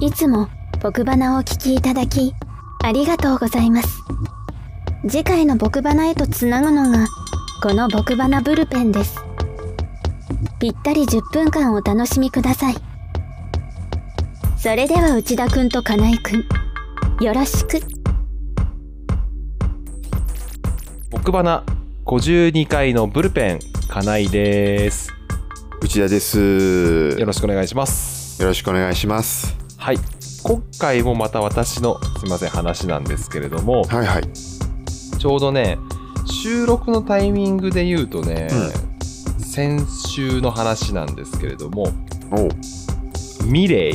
[0.00, 0.48] いつも
[0.82, 2.32] 僕花をお聞きいただき、
[2.82, 4.02] ありがとうございます。
[5.06, 7.06] 次回の僕花へとつなぐのが、
[7.62, 9.22] この僕花ブルペンです。
[10.58, 12.76] ぴったり10分間お楽しみください。
[14.56, 16.44] それでは内田くんと金井くん、
[17.22, 17.78] よろしく。
[21.10, 21.62] 僕花
[22.06, 23.58] 52回のブルペン
[23.88, 25.12] 金井です
[25.82, 27.16] 内田です。
[27.18, 29.59] よろしくお願いしますよろしくお願いします。
[29.80, 29.98] はい。
[30.42, 34.22] 今回もまた私のすいません話なんですけれどもはいはい。
[35.18, 35.78] ちょうどね
[36.26, 38.48] 収録のタイミングで言うとね、
[39.38, 41.86] 先週の話なんですけれども
[43.42, 43.94] ミレ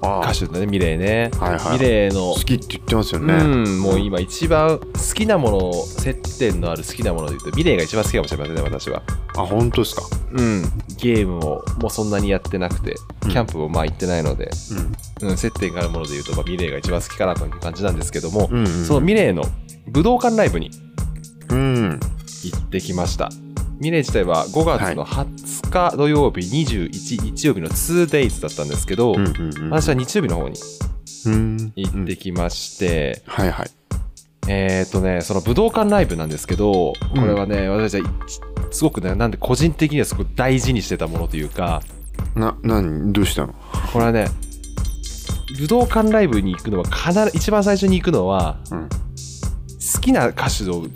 [0.00, 1.78] あ歌手だねミレイね、はいはい。
[1.78, 2.32] ミレイの。
[2.32, 3.34] 好きって言ってますよね。
[3.34, 9.02] うん、もう今一番好きなもの接点のある好きなもので言うとミレイが一番好きかもしれませんね私は
[9.36, 10.02] あ、本当ですか？
[10.32, 10.62] うん
[10.98, 14.50] ゲームをもうそんなにやってなくてうんキャンプもまあ行ってないので、
[15.20, 15.28] うん。
[15.30, 18.84] うん、接点があるもので言うと、まあ、ミレイが一番好きかなという感じなんですけども、うん、うん。
[18.84, 19.44] そのミレイの
[19.88, 20.70] 武道館ライブに
[21.50, 22.00] うん。
[22.44, 23.30] 行ってきました
[23.78, 29.70] ミレイ自体は5月の20日土曜日、21日曜日の 2days だったんですけど、うん、うん、うん。
[29.70, 30.58] 私は日曜日の方に
[31.26, 31.72] うん。
[31.76, 33.70] 行ってきまして、はいはい。
[34.48, 38.08] えーっとね、その武道館ライブなんですけど、これはね、私は
[38.72, 41.82] すごくね、なんで個人的にはすごく大事にしてたものというか、
[42.34, 43.54] な、なに、どうしたの？
[43.92, 44.26] これはね、
[45.58, 48.88] 武道館ライブに行くのは必ず、一番最初に行くのは、うん。
[49.94, 50.86] 好きな歌手を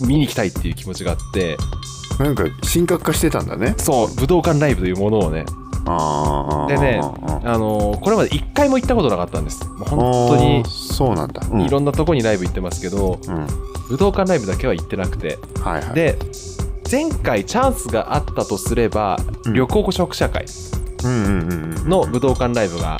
[0.00, 1.56] 見に行きたいっていう気持ちがあって、
[2.18, 3.74] なんか、神格化してたんだね。
[3.78, 5.44] そう、武道館ライブというものをね。
[6.68, 9.64] でねあのーこれまで一回も行ったことなかったんです。
[9.68, 11.46] もう本当にそうなんだ。
[11.48, 11.60] うん。
[11.62, 13.46] いろんなとこにライブ行ってますけど、うん。
[13.88, 16.18] 武道館ライブだけは行ってなくて、はいはい。、で、
[16.90, 20.46] 前回チャンスがあったとすれば、うん旅行食社会。
[21.04, 22.98] の武道館ライブが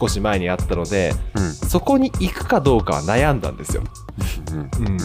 [0.00, 1.52] 少し前にあったので、うん。
[1.52, 3.84] そこに行くかどうかは悩んだんですよ。
[4.52, 4.58] うん。
[4.58, 4.98] うん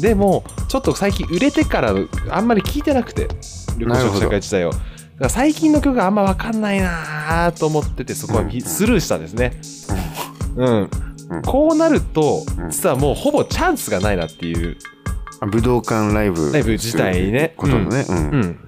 [0.00, 1.94] でも、ちょっと最近売れてから
[2.30, 3.28] あんまり聞いてなくて、
[3.76, 4.72] 旅行食社会自体を。
[5.28, 9.60] 最近の曲があんま分かんないなと思ってて、そこはスルーしたんですね。
[10.56, 10.66] うん。
[10.66, 10.90] うん
[11.44, 14.76] こうなるとう、ん実はもうほぼチャンスがないなっていう。
[15.40, 16.52] あ武道館ライブ。
[16.52, 18.04] ライブ自体にねことのね。
[18.08, 18.12] う。
[18.12, 18.58] うんん。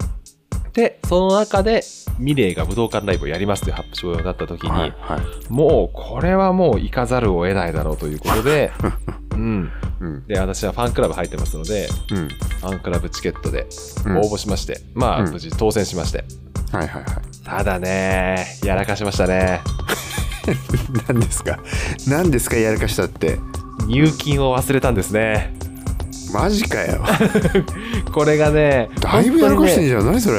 [0.72, 1.82] で、その中で、
[2.18, 5.52] ミレイが武道館ライブをやりますという発表になった時に、はいはい。
[5.52, 8.72] もうこれはもう行かざるを得ないだろうということで、
[9.32, 9.70] うん。
[10.00, 10.26] うん。
[10.26, 12.28] で、私はファンクラブ入ってますので、うん。
[12.28, 13.66] ファンクラブチケットで
[14.06, 16.24] うん応募しまして、まあ、うん無事当選しまして。
[16.72, 17.44] はいはいはい。
[17.44, 19.60] ただね、やらかしましたね。
[21.06, 21.58] 何ですか？
[22.08, 22.56] 何ですか？
[22.56, 23.38] やらかしたって。
[23.86, 25.54] 入金を忘れたんですね。
[26.32, 27.04] マジかよ。
[28.12, 30.06] これがね、だいぶやらかしてんじじゃん。
[30.06, 30.38] 何それ。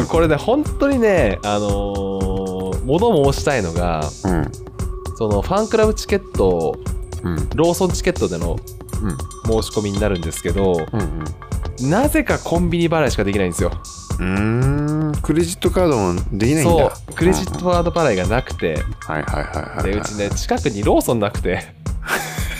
[0.00, 4.52] うん、これね、本当にね、あのー、物申したいのが、うん。
[5.16, 6.76] そのファンクラブチケット、
[7.22, 7.48] うん。
[7.54, 8.58] ローソンチケットでの
[9.02, 9.62] うん。
[9.62, 11.90] 申し込みになるんですけど、うん。
[11.90, 13.72] なぜかコンビニ払いしかできないんですよ。
[14.20, 15.12] うん。
[15.22, 16.94] クレジットカードもできないんだ。
[16.94, 19.92] そう、クレジットカード払いがなくて、はいはいはいはい。
[19.92, 21.74] で、うちね、近くにローソンなくて、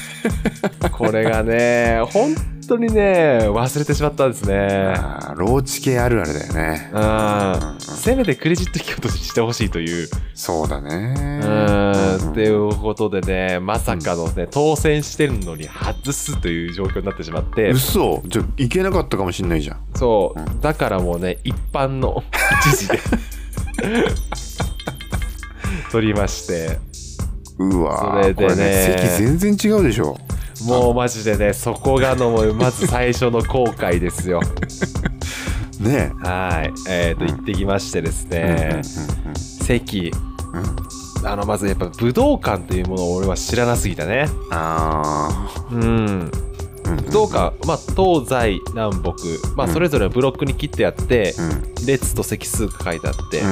[0.92, 2.34] これがね、本
[2.66, 4.94] 当にね、忘れてしまったんですね。
[4.96, 6.90] あーローチ系あるあるだよね。
[6.92, 7.80] うん。
[7.80, 10.08] せめてクレジット機としてほしいという。
[10.34, 11.14] そうだね。
[11.44, 11.48] う
[12.28, 12.30] ん。
[12.32, 19.80] っていうことでね、まさかのね、当選してるのに外すという状況になってしまって、嘘じゃあいけなかったかもしんないじゃん。
[19.94, 20.62] そう。
[20.62, 22.22] だからもうね、一般の
[22.72, 22.98] 一時で
[25.90, 26.78] 取りまして、
[27.58, 30.18] うわーそれでねこれ席全然違うでしょ。
[30.66, 34.40] もうマジでね、そこがの、もうまず最初の後悔ですよ。
[35.80, 36.72] ねはい。
[36.88, 38.80] えっ、と、行ってきましてですえ。
[38.80, 38.82] ね、
[39.34, 40.12] 席、
[41.24, 44.26] あの、まずやっぱ武道館というものを俺は知らなすぎたね。
[44.50, 46.30] あうん。
[46.84, 46.96] ーうん。
[46.96, 49.12] 武道館、まあ、東西南北、
[49.56, 49.72] まあ、うん。
[49.72, 51.42] それぞれブロックに切ってあって、う
[51.82, 51.86] ん。
[51.86, 53.42] 列と席数が書いてあって、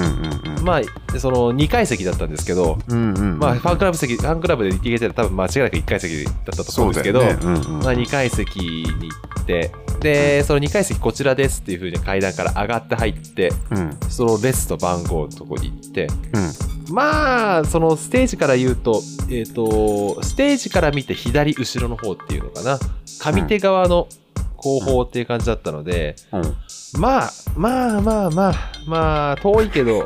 [0.62, 7.38] まあ、その2階席だったんですけど、まあ、ファンクラブ席、ファンクラブで行けてたら多分間違いなく1階席だったと思うんですけど、ね。
[7.42, 13.98] うんうんまあ、2階席に行って、で、その2階席こちらですっていう風に階段から上がって入って、うん。
[14.08, 22.78] その列の番号のとこに行って、うんまあ、そのステージから言うと、えっ、と、ステージから見て左後ろの方っていうのかな。
[23.20, 24.08] 上手側の
[24.56, 27.00] 後方っていう感じだったので、うん。
[27.00, 28.54] まあ、まあまあまあ、
[28.86, 30.04] まあ、遠いけど、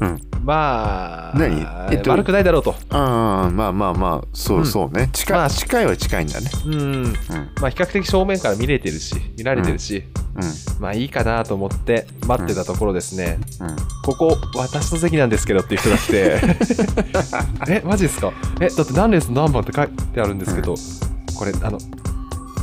[0.00, 1.66] うんまあ、何？
[1.90, 2.74] えっと悪くないだろうと。
[2.90, 4.66] ああまあまあまあそううん。
[4.66, 5.08] そうね。
[5.12, 6.50] 近まあい近いは近いんだね。
[6.66, 6.74] うん。
[6.74, 6.76] う
[7.08, 7.12] ん。
[7.60, 10.04] まあ、比較的正面から見れてるし、見られてるし、
[10.78, 13.68] まあいいかなと思って待ってたところですね、うん。
[13.70, 13.76] うん。
[14.04, 16.40] ここ私の席なんですけどっていう人が来て
[17.72, 18.32] えマジですか？
[18.60, 20.74] えだって何列何番って書いてあるんですけど、
[21.38, 21.78] これあの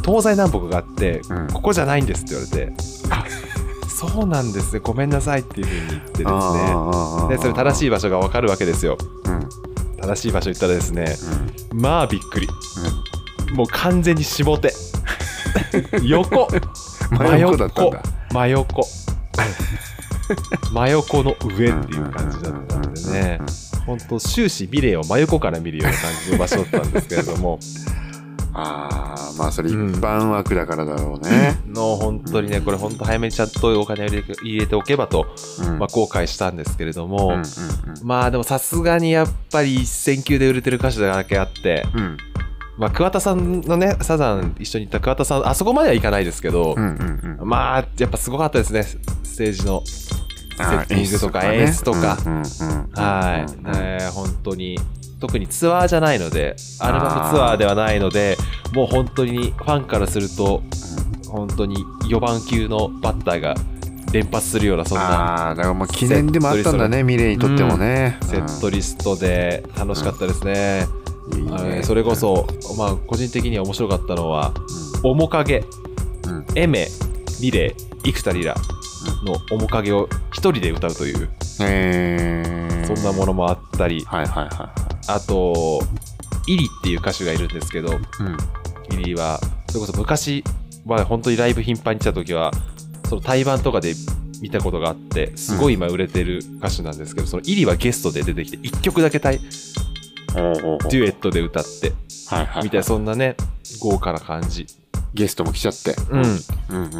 [0.05, 1.47] 東西南北があって、うん。
[1.47, 3.00] ここじゃないんですって言われてあ
[4.09, 6.25] そうなんですねごめんなさいっていうふうに言ってですね。
[6.25, 8.97] あでそれ正しいい場所が分かるわけですよ。
[9.25, 9.33] うん。
[9.33, 9.49] うん
[10.01, 11.15] 正しい場所行ったらですね
[11.71, 12.47] まあびっくり。
[13.53, 14.73] もう完全に下手
[16.03, 16.47] 横。
[17.11, 18.03] 真横だったんだ。
[18.31, 18.81] 真横。
[20.73, 21.23] 真横。
[21.23, 23.39] の上っていう感じだったんでね。
[23.85, 27.59] 本当終始美麗を真横から見るような感じの場所だったんですけれども
[28.53, 35.27] ああまあそれ一般枠だからだろうね、の本当にねこれ本当早めにちゃんとお金を入れておけばと、
[35.59, 35.79] うん。
[35.79, 37.43] まあ、後悔したんですけれども、うんうん
[38.03, 42.01] まあでもさすがにやっぱり1000球で売れてる歌手だけあって、うん。
[42.01, 42.17] うん
[42.77, 47.47] まあ、桑田さんのねサザン一緒に行った桑田さんあそこまではいかないですけど、うんうんうん。
[47.47, 50.13] まあやっぱすごかったですねステージのセ
[50.63, 51.59] ッティングとかね。
[51.59, 53.67] 演出とか、うんうんうんはい、うん。
[53.67, 54.79] うんえー本当に
[55.21, 58.35] 特にツアーじゃないのでアルバムツアーではないので
[58.73, 60.63] もう本当にファンからすると
[61.29, 63.55] 本当に4番級のバッターが
[64.11, 70.87] 連発するようなそんなああだからもう記念でもあったんだねミレイにとってもね、セットリストで楽しかったですね。
[71.31, 71.39] うん。
[71.39, 71.43] い。
[71.43, 71.83] いねあのね。
[71.83, 72.45] それこそ、
[72.77, 74.53] まあ、個人的には面白かったのは
[75.03, 75.63] 「面影」
[76.27, 76.35] うん。
[76.35, 76.87] うん「エメ」
[77.41, 77.73] 「ミレイ」
[78.09, 78.55] 「幾田リラ」
[79.23, 81.29] の面影を一人で歌うという。
[81.61, 84.03] えー、そんなものもあったり。
[84.05, 85.81] はいはいはあと
[86.47, 90.43] イリっていう歌手がいるんですけどいはいイリはそれこそ昔
[90.85, 92.51] は本当にライブ頻繁に来た時は
[93.07, 93.93] その対バンとかで
[94.41, 101.93] 見たことがあってすごい今売れてる歌手なんですけど、そのイリはゲストで出てきて1曲だけ対デュエットで歌って
[102.27, 102.63] はいはい。
[102.63, 103.35] みたいなそんなね
[103.79, 104.65] 豪華な感じ、
[105.13, 105.95] ゲストも来ちゃって。
[106.09, 106.91] うん、うんうん。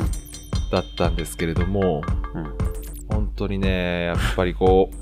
[0.72, 2.02] だったんですけれども
[2.34, 2.58] うん。
[3.10, 4.96] 本当にねやっぱりこう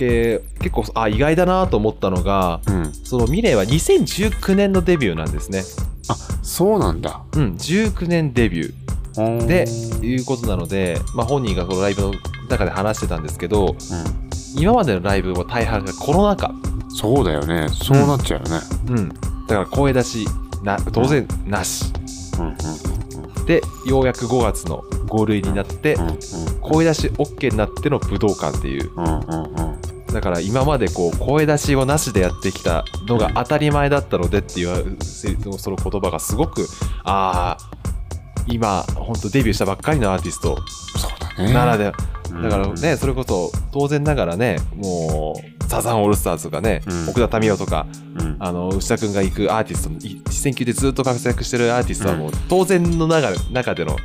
[0.00, 2.92] け結構あ意外だなと思ったのがうん。
[2.92, 5.62] そのミレイは2019年のデビューなんですね。
[6.08, 7.22] あそうなんだ。
[7.34, 9.66] うん19年デビューで
[10.06, 12.14] いうことなので、まあ、本人がこのライブの
[12.48, 13.76] 中で話してたんですけどうん。
[14.60, 16.52] 今までのライブは大半がコロナ禍、
[16.88, 17.68] そうだよね。
[17.68, 18.60] そうなっちゃうよね。
[18.88, 20.26] うん、だから声出し
[20.64, 21.92] な当然なし。
[22.38, 22.56] うんうん
[23.46, 26.18] でようやく5月の5類になってうんうん。
[26.60, 28.92] 声出し OK になっての武道館っていう。
[28.94, 29.79] うんうんうん
[30.20, 36.66] だから今までこう声出しをなしでやってきたのが当たり前だったのでっていうせその言葉がすごく
[37.04, 37.70] ああ
[38.46, 40.58] 今本当デビューしたばっかりのアーティスト
[41.38, 41.94] ならでは。
[42.32, 42.42] うん。
[42.42, 47.08] だからね、それこそ当然ながらねもうサザンオールスターズとかね、うん。
[47.08, 47.86] 奥田民生とか
[48.18, 48.36] うん。
[48.38, 53.96] あの牛田君が行くアーティスト一線級でずっと活躍してるアーティストはもう当然の中中での、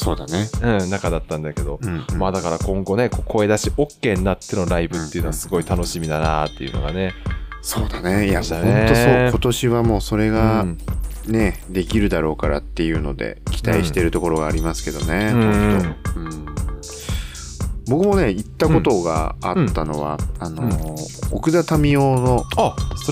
[0.00, 0.48] そうだね。
[0.62, 2.18] うん、中だったんだけど、うんうん。
[2.18, 7.12] まあだから今後ね声出し OK になってのライブっていうのはすごい楽しみだなっていうのがね、
[7.60, 8.28] そうだね。
[8.28, 8.48] いや本
[8.88, 10.78] 当そう今年はもうそれうがん。
[11.26, 15.96] ねできるだろうからっていうので期待してるところがありますけどねうん。
[17.86, 20.96] 僕もね行ったことがあったのはあの
[21.30, 22.44] 奥田民生の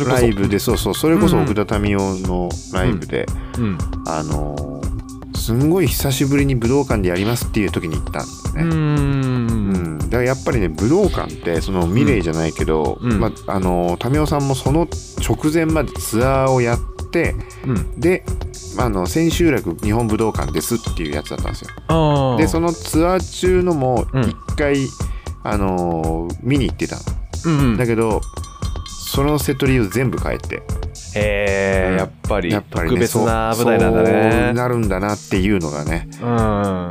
[0.06, 3.26] ライブでそうそうそれこそ奥田民生のライブで
[3.58, 3.78] うん。
[4.06, 4.77] あの
[5.48, 8.64] すんごい久しぶりに武道館でやりますっていう時に行ったんですね。
[8.64, 9.94] うん。
[9.94, 13.18] ん、だからやっぱりね武道館ってそのミレイじゃないけど、うん。
[13.18, 14.86] まあ、あの民生さんもその
[15.26, 16.78] 直前までツアーをやっ
[17.10, 17.34] て
[17.66, 17.98] うん。
[17.98, 18.26] で
[18.76, 22.36] あの千秋楽日本武道館ですっていうやつだったんですよ。
[22.36, 24.24] でそのツアー中のもうん。
[24.24, 24.86] 一回、
[25.44, 26.96] あの見に行ってた。
[26.96, 27.02] の。
[27.46, 27.76] うんうん。
[27.78, 28.20] だけど
[28.84, 30.56] そのセットリーを全部変えて。
[30.56, 30.60] へ
[31.20, 36.28] えやっぱりやっぱり、ね、特別な舞台なんだそうそうねなるんだなっていうのがね、うん。
[36.28, 36.88] うん、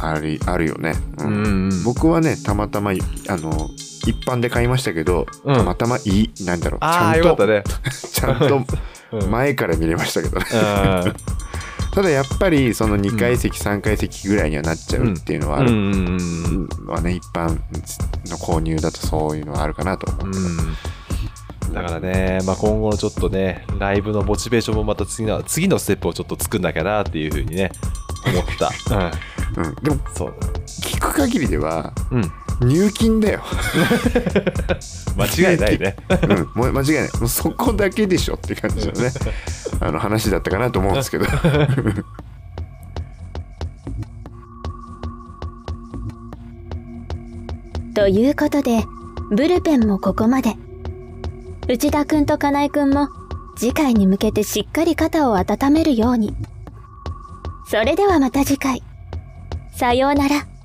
[0.00, 0.94] ありあるよね。
[1.18, 1.26] うん。
[1.26, 1.84] うんうん。
[1.84, 3.68] 僕はねたまたまあの
[4.06, 5.54] 一般で買いましたけど、うん。
[5.54, 7.64] たまたまいいなんだろうちあゃんとね。
[8.12, 8.62] ちゃんと
[9.12, 9.30] うん。
[9.30, 10.46] 前から見れましたけどね。
[10.52, 11.14] うん。
[11.92, 15.76] ただやっぱりその2階席、3階席ぐらいにはなっちゃうっていうのはある、うん。
[15.76, 15.90] うんう
[16.64, 17.48] んのはね一般
[18.30, 20.76] の購入だとそういうのはあるかなと思う、うん
[21.76, 27.70] だからね、まあ、今後のちょっとねライブのモチベーションもまた次の次のステップをちょっと作んなきゃなっていうふうにね
[28.26, 28.72] 思った、
[29.60, 30.34] うん、でもうん、そう。
[30.66, 32.32] 聞く限りではうん。
[32.66, 33.42] 入金だよ、
[35.18, 35.94] 間違いないね。
[36.26, 37.10] うん、もう間違いない。
[37.20, 39.12] もうそこだけでしょって感じのね。
[39.78, 41.26] あの話だったかなと思うんですけど。
[47.94, 48.82] ということで、
[49.30, 50.56] ブルペンもここまで。
[51.68, 53.08] 内田くんと金井くんも
[53.56, 56.32] 次回に向けてしっかり肩を温めるように。
[57.68, 58.82] それではまた次回。
[59.74, 60.55] さようなら。